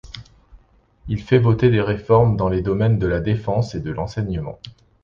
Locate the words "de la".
2.97-3.19